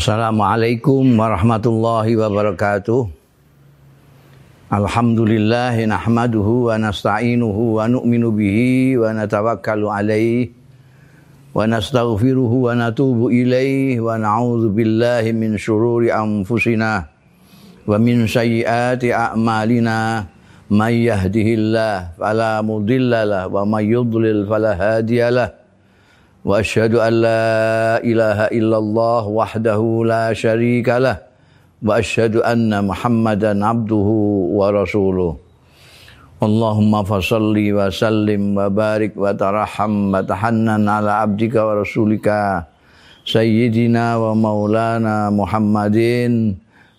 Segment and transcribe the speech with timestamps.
[0.00, 3.04] Assalamualaikum warahmatullahi wabarakatuh.
[4.72, 10.56] Alhamdulillah nahmaduhu wa nasta'inuhu wa nu'minu bihi wa natawakkalu alaihi
[11.52, 17.04] wa nastaghfiruhu wa natubu ilaihi wa na'udzu billahi min syururi anfusina
[17.84, 20.24] wa min sayyiati a'malina
[20.72, 25.59] may yahdihillah fala mudhillalah wa may yudlil fala hadiyalah wa
[26.44, 31.16] وأشهد أن لا إله إلا الله وحده لا شريك له
[31.84, 34.08] وأشهد أن محمدا عبده
[34.56, 35.32] ورسوله.
[36.40, 42.28] اللهم فصل وسلم وبارك وترحم وتحنن على عبدك ورسولك
[43.28, 45.98] سيدنا ومولانا محمد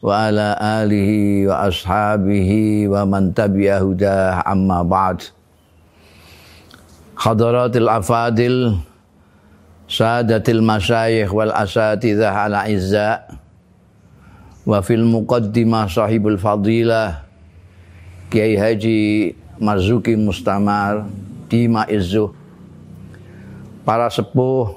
[0.05, 1.11] وعلى آله
[1.49, 2.51] وأصحابه
[2.93, 5.17] ومن تبع هداه أما بعد.
[7.17, 8.53] حضرات الأفاضل
[9.91, 13.27] sadatil masyayikh wal asatidzah ala izza.
[14.63, 17.27] Wa fil muqaddimah sahibul fadilah.
[18.31, 21.03] Kiai Haji Marzuki Mustamar
[21.51, 22.31] di Maizuh
[23.83, 24.71] para sepuh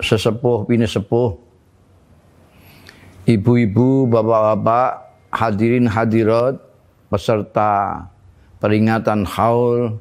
[0.00, 1.36] sesepuh bini sepuh.
[3.28, 6.56] Ibu-ibu bapak-bapak hadirin hadirat
[7.12, 8.08] peserta
[8.64, 10.00] peringatan haul.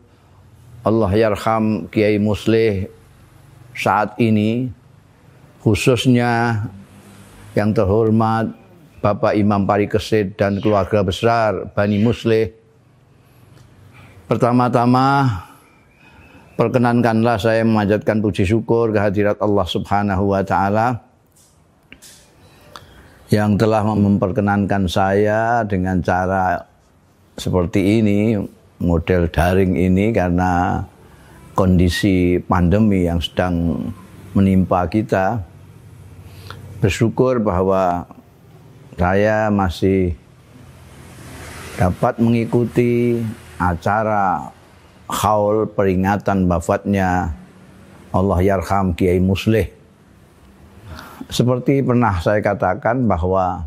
[0.86, 2.88] Allah yarham Kiai Musleh
[3.76, 4.72] saat ini
[5.60, 6.64] khususnya
[7.54, 8.56] yang terhormat
[9.04, 12.50] Bapak Imam Parikesit dan keluarga besar Bani Musleh.
[14.26, 15.30] Pertama-tama
[16.58, 21.06] perkenankanlah saya memanjatkan puji syukur kehadirat Allah Subhanahu wa taala
[23.30, 26.66] yang telah memperkenankan saya dengan cara
[27.36, 28.40] seperti ini,
[28.80, 30.82] model daring ini karena
[31.56, 33.88] kondisi pandemi yang sedang
[34.36, 35.40] menimpa kita.
[36.84, 38.04] Bersyukur bahwa
[39.00, 40.14] saya masih
[41.80, 43.24] dapat mengikuti
[43.56, 44.52] acara
[45.08, 47.32] haul peringatan wafatnya
[48.12, 49.72] Allah Yarham Kiai Musleh.
[51.32, 53.66] Seperti pernah saya katakan bahwa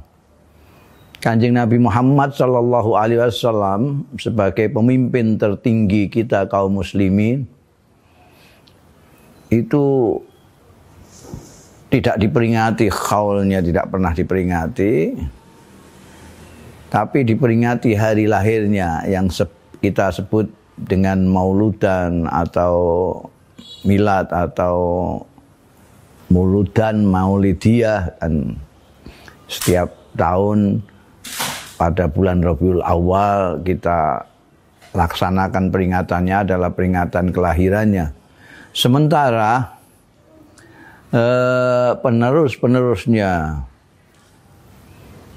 [1.19, 7.58] Kanjeng Nabi Muhammad Shallallahu Alaihi Wasallam sebagai pemimpin tertinggi kita kaum muslimin
[9.49, 10.17] itu
[11.89, 15.17] tidak diperingati khaulnya tidak pernah diperingati
[16.89, 19.29] tapi diperingati hari lahirnya yang
[19.81, 20.49] kita sebut
[20.79, 22.75] dengan mauludan atau
[23.85, 24.77] milad atau
[26.29, 28.61] muludan maulidiyah dan
[29.49, 30.85] setiap tahun
[31.81, 34.29] pada bulan Rabiul Awal kita
[34.93, 38.18] laksanakan peringatannya adalah peringatan kelahirannya.
[38.79, 39.75] Sementara
[41.11, 43.59] eh, penerus-penerusnya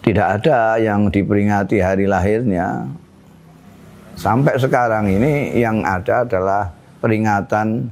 [0.06, 2.86] tidak ada yang diperingati hari lahirnya.
[4.14, 6.70] Sampai sekarang ini yang ada adalah
[7.02, 7.90] peringatan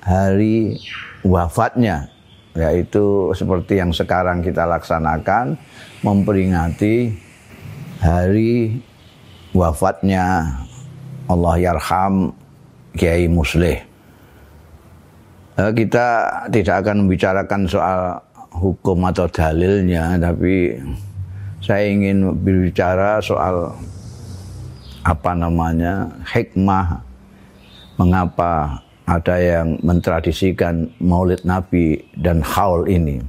[0.00, 0.80] hari
[1.20, 2.08] wafatnya
[2.56, 5.60] yaitu seperti yang sekarang kita laksanakan
[6.00, 7.12] memperingati
[8.00, 8.80] hari
[9.52, 10.56] wafatnya
[11.28, 12.32] Allah yarham
[12.96, 13.93] Kiai Musleh.
[15.54, 16.06] Eh, kita
[16.50, 18.18] tidak akan membicarakan soal
[18.58, 20.74] hukum atau dalilnya, tapi
[21.62, 23.70] saya ingin berbicara soal
[25.06, 26.98] apa namanya hikmah
[27.94, 33.22] mengapa ada yang mentradisikan Maulid Nabi dan haul ini.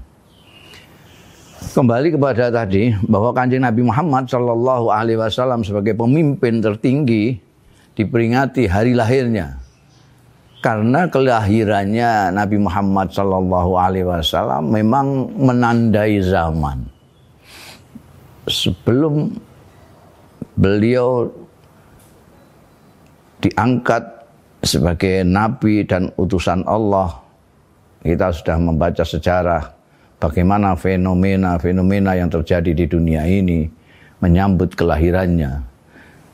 [1.78, 7.38] Kembali kepada tadi bahwa kanjeng Nabi Muhammad Shallallahu Alaihi Wasallam sebagai pemimpin tertinggi
[7.94, 9.65] diperingati hari lahirnya
[10.66, 16.90] karena kelahirannya Nabi Muhammad Sallallahu Alaihi Wasallam memang menandai zaman.
[18.50, 19.30] Sebelum
[20.58, 21.30] beliau
[23.45, 24.01] diangkat
[24.66, 27.13] sebagai nabi dan utusan Allah,
[28.01, 29.69] kita sudah membaca sejarah
[30.18, 33.69] bagaimana fenomena-fenomena yang terjadi di dunia ini
[34.18, 35.62] menyambut kelahirannya.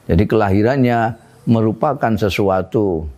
[0.07, 1.19] Jadi kelahirannya
[1.51, 3.11] merupakan sesuatu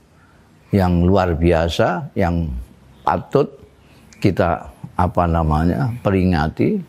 [0.73, 2.49] yang luar biasa yang
[3.05, 3.45] patut
[4.17, 4.65] kita
[4.97, 6.81] apa namanya peringati.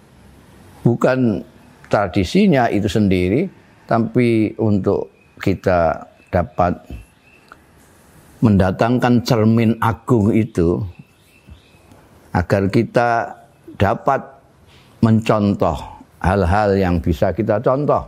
[0.80, 1.44] Bukan
[1.92, 3.44] tradisinya itu sendiri
[3.84, 6.00] tapi untuk kita
[6.32, 6.80] dapat
[8.40, 10.80] mendatangkan cermin agung itu
[12.32, 13.36] agar kita
[13.76, 14.20] dapat
[15.04, 15.76] mencontoh
[16.24, 18.04] hal-hal yang bisa kita contoh.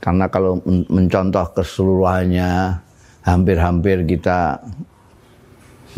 [0.00, 0.56] Karena kalau
[0.88, 2.80] mencontoh keseluruhannya
[3.24, 4.60] hampir-hampir kita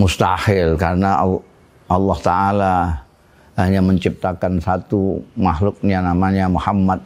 [0.00, 1.20] mustahil karena
[1.86, 2.74] Allah Ta'ala
[3.56, 7.04] hanya menciptakan satu makhluknya namanya Muhammad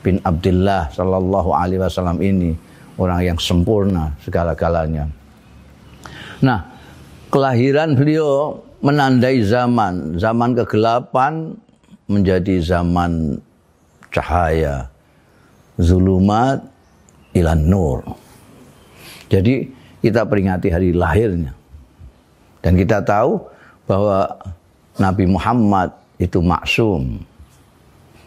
[0.00, 2.56] bin Abdullah Sallallahu Alaihi Wasallam ini
[2.96, 5.08] orang yang sempurna segala-galanya.
[6.42, 6.64] Nah,
[7.30, 11.54] kelahiran beliau menandai zaman, zaman kegelapan
[12.10, 13.38] menjadi zaman
[14.10, 14.90] cahaya,
[15.78, 16.66] zulumat
[17.32, 17.98] ilan nur.
[19.32, 19.64] Jadi
[20.04, 21.56] kita peringati hari lahirnya.
[22.60, 23.40] Dan kita tahu
[23.88, 24.28] bahwa
[25.00, 25.88] Nabi Muhammad
[26.20, 27.16] itu maksum.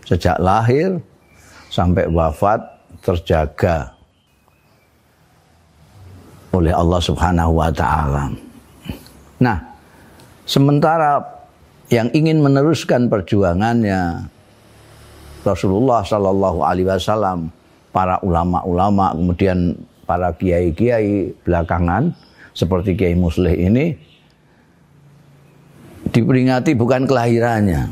[0.02, 0.98] Sejak lahir
[1.70, 2.58] sampai wafat
[3.06, 3.94] terjaga
[6.50, 8.34] oleh Allah Subhanahu wa taala.
[9.38, 9.58] Nah,
[10.48, 11.22] sementara
[11.94, 14.26] yang ingin meneruskan perjuangannya
[15.46, 17.54] Rasulullah Shallallahu alaihi wasallam,
[17.94, 22.14] para ulama-ulama, kemudian para kiai-kiai belakangan
[22.56, 23.98] seperti Kiai Musleh ini
[26.10, 27.92] diperingati bukan kelahirannya.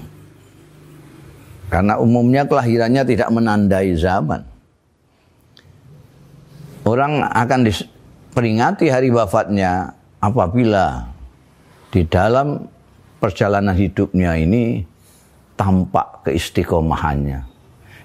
[1.67, 4.45] Karena umumnya kelahirannya tidak menandai zaman.
[6.85, 11.09] Orang akan diperingati hari wafatnya apabila
[11.89, 12.69] di dalam
[13.17, 14.85] perjalanan hidupnya ini
[15.57, 17.41] tampak keistiqomahannya.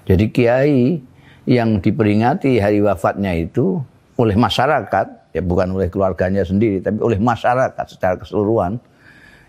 [0.09, 0.97] Jadi kiai
[1.45, 3.83] yang diperingati hari wafatnya itu
[4.19, 8.75] oleh masyarakat, ya bukan oleh keluarganya sendiri, tapi oleh masyarakat secara keseluruhan,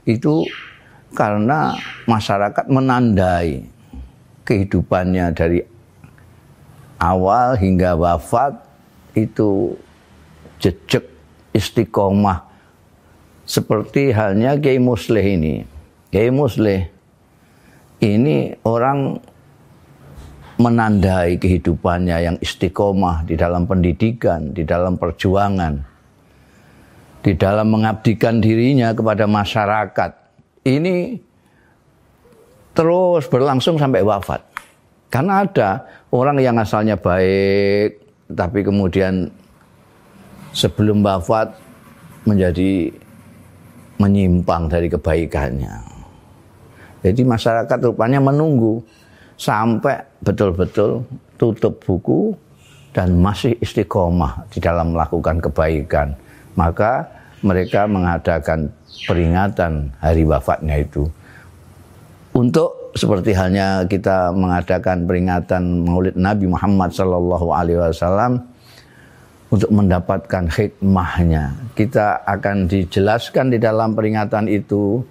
[0.06, 0.46] itu
[1.10, 1.74] karena
[2.06, 3.66] masyarakat menandai
[4.46, 5.58] kehidupannya dari
[7.02, 8.54] awal hingga wafat
[9.18, 9.74] itu
[10.62, 11.02] jejak
[11.50, 12.46] istiqomah
[13.42, 15.66] seperti halnya Kiai Musleh ini.
[16.14, 16.86] Kiai Musleh
[17.98, 19.18] ini orang
[20.60, 25.90] menandai kehidupannya yang istiqomah di dalam pendidikan, di dalam perjuangan
[27.20, 30.10] di dalam mengabdikan dirinya kepada masyarakat
[30.64, 31.20] ini
[32.72, 34.40] terus berlangsung sampai wafat.
[35.10, 35.70] Karena ada
[36.14, 37.98] orang yang asalnya baik
[38.30, 39.28] tapi kemudian
[40.54, 41.50] sebelum wafat
[42.24, 42.94] menjadi
[44.00, 45.76] menyimpang dari kebaikannya.
[47.00, 48.80] Jadi masyarakat rupanya menunggu
[49.40, 51.00] sampai betul-betul
[51.40, 52.36] tutup buku
[52.92, 56.12] dan masih istiqomah di dalam melakukan kebaikan
[56.60, 57.08] maka
[57.40, 58.68] mereka mengadakan
[59.08, 61.08] peringatan hari wafatnya itu.
[62.36, 68.44] Untuk seperti halnya kita mengadakan peringatan Maulid Nabi Muhammad Sallallahu Alaihi Wasallam
[69.50, 71.56] untuk mendapatkan hikmahnya.
[71.74, 75.02] Kita akan dijelaskan di dalam peringatan itu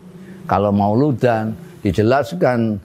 [0.47, 2.79] kalau mauludan dijelaskan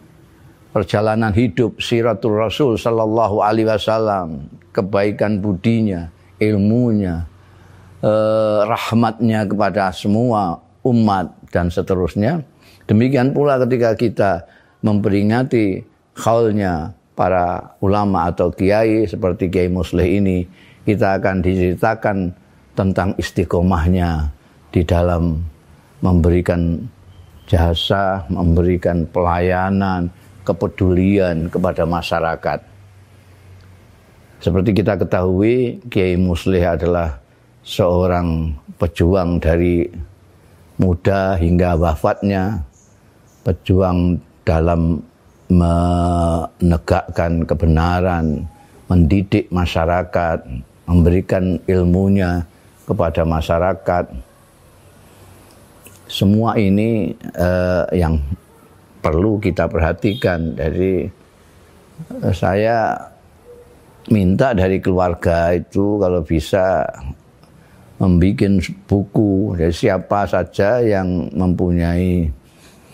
[0.74, 6.10] perjalanan hidup siratul Rasul Sallallahu Alaihi Wasallam, kebaikan budinya,
[6.42, 7.22] ilmunya,
[8.02, 12.42] eh, rahmatnya kepada semua umat dan seterusnya.
[12.90, 14.32] Demikian pula ketika kita
[14.82, 15.86] memperingati
[16.18, 20.42] khaulnya para ulama atau kiai seperti Kiai Musleh ini,
[20.82, 22.34] kita akan diceritakan
[22.74, 24.28] tentang istiqomahnya
[24.74, 25.38] di dalam
[26.02, 26.82] memberikan
[27.46, 30.10] jasa, memberikan pelayanan,
[30.44, 32.60] kepedulian kepada masyarakat.
[34.44, 37.16] Seperti kita ketahui, Kiai Musleh adalah
[37.64, 39.88] seorang pejuang dari
[40.76, 42.60] muda hingga wafatnya,
[43.40, 45.00] pejuang dalam
[45.48, 48.44] menegakkan kebenaran,
[48.88, 50.44] mendidik masyarakat,
[50.84, 52.44] memberikan ilmunya
[52.84, 54.04] kepada masyarakat.
[56.04, 58.20] Semua ini eh, yang
[59.04, 60.56] perlu kita perhatikan.
[60.56, 62.96] Dari eh, saya
[64.08, 66.88] minta dari keluarga itu kalau bisa
[68.00, 72.32] membuat buku dari siapa saja yang mempunyai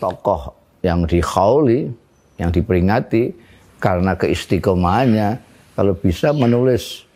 [0.02, 1.88] tokoh yang dihauli,
[2.36, 3.32] yang diperingati
[3.80, 5.40] karena keistiqomahannya
[5.78, 7.08] kalau bisa menulis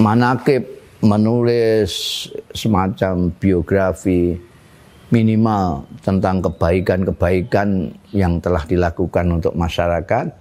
[0.00, 0.64] manakib,
[1.04, 2.24] menulis
[2.56, 4.40] semacam biografi
[5.12, 10.32] minimal tentang kebaikan-kebaikan yang telah dilakukan untuk masyarakat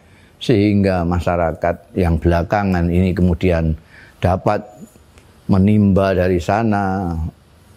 [0.41, 3.75] sehingga masyarakat yang belakangan ini kemudian
[4.23, 4.63] dapat
[5.51, 7.11] menimba dari sana,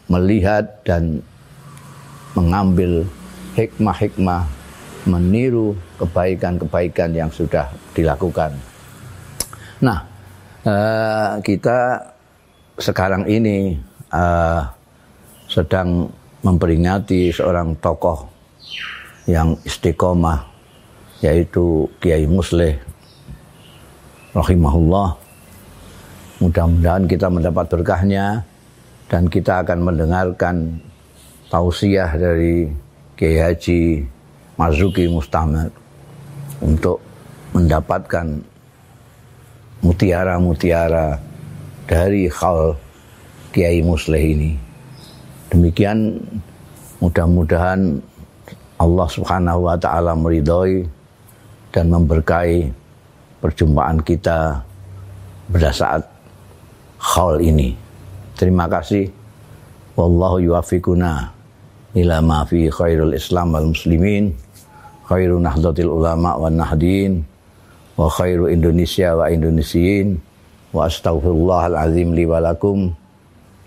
[0.06, 1.18] melihat dan
[2.38, 3.02] mengambil
[3.58, 4.46] hikmah-hikmah,
[5.10, 8.54] meniru kebaikan-kebaikan yang sudah dilakukan.
[9.82, 10.06] Nah,
[10.62, 12.00] uh, kita
[12.78, 13.74] sekarang ini
[14.14, 14.62] uh,
[15.50, 16.08] sedang
[16.44, 18.28] memperingati seorang tokoh
[19.24, 20.44] yang istiqomah
[21.24, 22.76] yaitu Kiai Musleh
[24.36, 25.24] rahimahullah
[26.42, 28.42] Mudah-mudahan kita mendapat berkahnya
[29.06, 30.82] dan kita akan mendengarkan
[31.46, 32.66] tausiah dari
[33.14, 34.04] Kiai Haji
[34.58, 35.70] Marzuki Mustamar
[36.58, 36.98] untuk
[37.54, 38.42] mendapatkan
[39.80, 41.22] mutiara-mutiara
[41.86, 42.74] dari khal
[43.54, 44.50] Kiai Musleh ini.
[45.54, 46.18] Demikian
[46.98, 48.02] mudah-mudahan
[48.74, 50.82] Allah Subhanahu wa taala meridhoi
[51.70, 52.74] dan memberkahi
[53.38, 54.58] perjumpaan kita
[55.54, 56.02] pada saat
[56.98, 57.70] haul ini.
[58.34, 59.06] Terima kasih.
[59.94, 61.30] Wallahu yuwafiquna
[62.02, 64.34] ila ma fi khairul Islam wal muslimin,
[65.06, 67.22] khairu nahdlatil ulama wan nahdin,
[67.94, 70.18] wa khairu Indonesia wa Indonesiin.
[70.74, 72.90] Wa astaghfirullahal azim li wa lakum.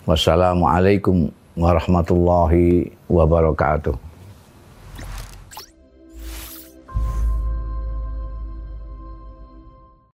[0.04, 4.07] Wassalamualaikum warahmatullahi wabarakatuh.